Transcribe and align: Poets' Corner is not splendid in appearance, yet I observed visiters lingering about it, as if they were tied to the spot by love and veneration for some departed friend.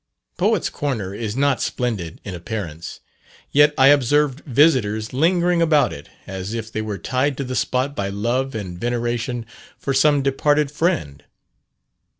Poets' 0.35 0.71
Corner 0.71 1.13
is 1.13 1.35
not 1.37 1.61
splendid 1.61 2.19
in 2.23 2.33
appearance, 2.33 3.01
yet 3.51 3.71
I 3.77 3.89
observed 3.89 4.39
visiters 4.47 5.13
lingering 5.13 5.61
about 5.61 5.93
it, 5.93 6.09
as 6.25 6.55
if 6.55 6.71
they 6.71 6.81
were 6.81 6.97
tied 6.97 7.37
to 7.37 7.43
the 7.43 7.55
spot 7.55 7.95
by 7.95 8.09
love 8.09 8.55
and 8.55 8.79
veneration 8.79 9.45
for 9.77 9.93
some 9.93 10.23
departed 10.23 10.71
friend. 10.71 11.23